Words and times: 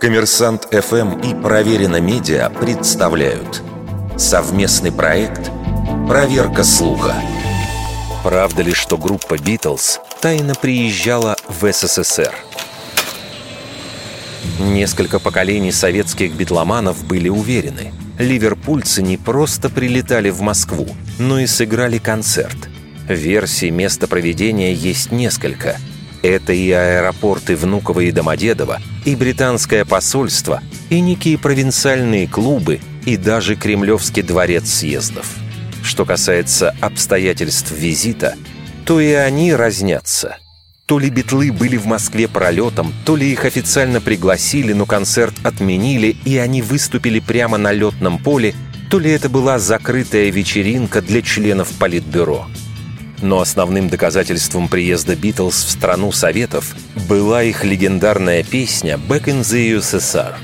Коммерсант 0.00 0.68
ФМ 0.70 1.20
и 1.20 1.34
Проверено 1.34 2.00
Медиа 2.00 2.50
представляют 2.50 3.62
совместный 4.18 4.92
проект 4.92 5.50
«Проверка 6.06 6.64
слуха». 6.64 7.14
Правда 8.22 8.62
ли, 8.62 8.72
что 8.74 8.98
группа 8.98 9.38
«Битлз» 9.38 10.00
тайно 10.20 10.54
приезжала 10.54 11.36
в 11.48 11.72
СССР? 11.72 12.32
Несколько 14.60 15.18
поколений 15.18 15.72
советских 15.72 16.34
битломанов 16.34 17.02
были 17.04 17.28
уверены, 17.28 17.92
ливерпульцы 18.18 19.02
не 19.02 19.16
просто 19.16 19.70
прилетали 19.70 20.30
в 20.30 20.40
Москву, 20.40 20.86
но 21.18 21.40
и 21.40 21.46
сыграли 21.46 21.98
концерт. 21.98 22.68
Версий 23.08 23.70
места 23.70 24.06
проведения 24.06 24.72
есть 24.72 25.10
несколько– 25.10 25.78
это 26.26 26.52
и 26.52 26.70
аэропорты 26.70 27.56
Внуково 27.56 28.00
и 28.00 28.10
Домодедово, 28.10 28.80
и 29.04 29.14
британское 29.14 29.84
посольство, 29.84 30.62
и 30.90 31.00
некие 31.00 31.38
провинциальные 31.38 32.26
клубы, 32.26 32.80
и 33.04 33.16
даже 33.16 33.56
Кремлевский 33.56 34.22
дворец 34.22 34.68
съездов. 34.68 35.26
Что 35.82 36.04
касается 36.04 36.74
обстоятельств 36.80 37.70
визита, 37.70 38.34
то 38.84 39.00
и 39.00 39.12
они 39.12 39.52
разнятся. 39.54 40.38
То 40.86 40.98
ли 40.98 41.10
битлы 41.10 41.52
были 41.52 41.76
в 41.76 41.86
Москве 41.86 42.28
пролетом, 42.28 42.92
то 43.04 43.16
ли 43.16 43.30
их 43.30 43.44
официально 43.44 44.00
пригласили, 44.00 44.72
но 44.72 44.86
концерт 44.86 45.34
отменили, 45.42 46.16
и 46.24 46.36
они 46.38 46.62
выступили 46.62 47.20
прямо 47.20 47.58
на 47.58 47.72
летном 47.72 48.18
поле, 48.18 48.54
то 48.90 48.98
ли 48.98 49.10
это 49.10 49.28
была 49.28 49.58
закрытая 49.58 50.30
вечеринка 50.30 51.02
для 51.02 51.22
членов 51.22 51.68
Политбюро– 51.78 52.46
но 53.22 53.40
основным 53.40 53.88
доказательством 53.88 54.68
приезда 54.68 55.16
Битлз 55.16 55.64
в 55.64 55.70
страну 55.70 56.12
Советов 56.12 56.74
была 57.08 57.42
их 57.42 57.64
легендарная 57.64 58.42
песня 58.42 58.98
«Back 59.08 59.24
in 59.24 59.40
the 59.40 59.78
USSR». 59.78 60.34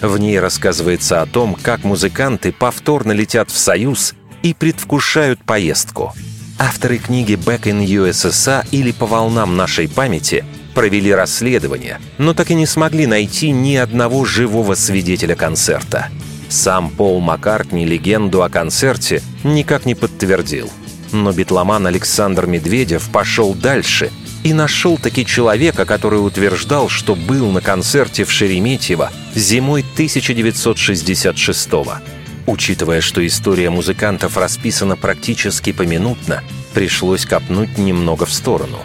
В 0.00 0.18
ней 0.18 0.38
рассказывается 0.38 1.22
о 1.22 1.26
том, 1.26 1.56
как 1.60 1.84
музыканты 1.84 2.52
повторно 2.52 3.12
летят 3.12 3.50
в 3.50 3.58
Союз 3.58 4.14
и 4.42 4.54
предвкушают 4.54 5.42
поездку. 5.44 6.14
Авторы 6.58 6.98
книги 6.98 7.34
«Back 7.34 7.62
in 7.64 7.84
USSR» 7.84 8.66
или 8.70 8.92
«По 8.92 9.06
волнам 9.06 9.56
нашей 9.56 9.88
памяти» 9.88 10.44
провели 10.74 11.12
расследование, 11.12 11.98
но 12.18 12.34
так 12.34 12.50
и 12.50 12.54
не 12.54 12.66
смогли 12.66 13.06
найти 13.06 13.50
ни 13.50 13.74
одного 13.74 14.24
живого 14.24 14.74
свидетеля 14.74 15.34
концерта. 15.34 16.08
Сам 16.48 16.90
Пол 16.90 17.20
Маккартни 17.20 17.84
легенду 17.84 18.42
о 18.42 18.48
концерте 18.48 19.22
никак 19.42 19.84
не 19.84 19.94
подтвердил– 19.94 20.70
но 21.12 21.32
битломан 21.32 21.86
Александр 21.86 22.46
Медведев 22.46 23.08
пошел 23.10 23.54
дальше 23.54 24.10
и 24.44 24.52
нашел 24.52 24.96
таки 24.98 25.26
человека, 25.26 25.84
который 25.84 26.24
утверждал, 26.24 26.88
что 26.88 27.14
был 27.14 27.50
на 27.50 27.60
концерте 27.60 28.24
в 28.24 28.30
Шереметьево 28.30 29.10
зимой 29.34 29.84
1966 29.94 31.68
-го. 31.84 31.98
Учитывая, 32.46 33.00
что 33.00 33.26
история 33.26 33.68
музыкантов 33.68 34.36
расписана 34.36 34.96
практически 34.96 35.72
поминутно, 35.72 36.42
пришлось 36.72 37.26
копнуть 37.26 37.76
немного 37.76 38.24
в 38.24 38.32
сторону. 38.32 38.78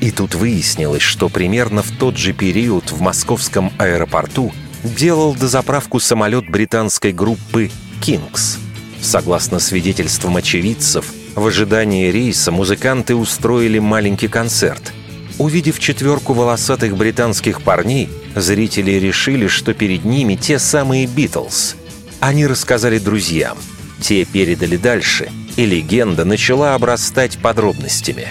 И 0.00 0.12
тут 0.12 0.34
выяснилось, 0.36 1.02
что 1.02 1.28
примерно 1.28 1.82
в 1.82 1.90
тот 1.90 2.16
же 2.16 2.32
период 2.32 2.92
в 2.92 3.00
московском 3.00 3.72
аэропорту 3.78 4.52
делал 4.84 5.34
дозаправку 5.34 5.98
самолет 5.98 6.48
британской 6.48 7.12
группы 7.12 7.70
«Кингс». 8.00 8.58
Согласно 9.00 9.58
свидетельствам 9.58 10.36
очевидцев, 10.36 11.06
в 11.38 11.46
ожидании 11.46 12.10
рейса 12.10 12.50
музыканты 12.50 13.14
устроили 13.14 13.78
маленький 13.78 14.28
концерт. 14.28 14.92
Увидев 15.38 15.78
четверку 15.78 16.32
волосатых 16.32 16.96
британских 16.96 17.62
парней, 17.62 18.08
зрители 18.34 18.92
решили, 18.92 19.46
что 19.46 19.72
перед 19.72 20.04
ними 20.04 20.34
те 20.34 20.58
самые 20.58 21.06
«Битлз». 21.06 21.76
Они 22.20 22.46
рассказали 22.46 22.98
друзьям. 22.98 23.56
Те 24.00 24.24
передали 24.24 24.76
дальше, 24.76 25.30
и 25.56 25.64
легенда 25.64 26.24
начала 26.24 26.74
обрастать 26.74 27.38
подробностями. 27.38 28.28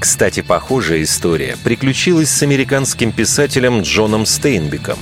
Кстати, 0.00 0.40
похожая 0.40 1.02
история 1.02 1.56
приключилась 1.62 2.30
с 2.30 2.42
американским 2.42 3.12
писателем 3.12 3.82
Джоном 3.82 4.26
Стейнбеком. 4.26 4.98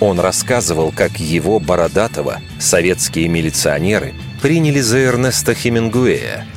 Он 0.00 0.18
рассказывал, 0.18 0.90
как 0.90 1.20
его, 1.20 1.60
Бородатого, 1.60 2.40
советские 2.58 3.28
милиционеры 3.28 4.14
приняли 4.40 4.80
за 4.80 4.98
Эрнеста 4.98 5.54
Хемингуэя– 5.54 6.46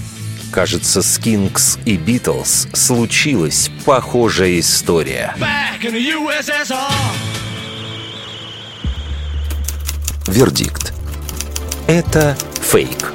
кажется, 0.55 1.01
с 1.01 1.17
Кингс 1.17 1.77
и 1.83 1.97
Битлз 1.97 2.69
случилась 2.71 3.69
похожая 3.83 4.57
история. 4.61 5.35
Вердикт. 10.27 10.93
Это 11.87 12.37
фейк. 12.61 13.11